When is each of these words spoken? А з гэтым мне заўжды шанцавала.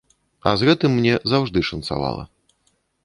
А 0.51 0.53
з 0.61 0.69
гэтым 0.69 0.95
мне 0.99 1.13
заўжды 1.33 1.59
шанцавала. 1.71 2.23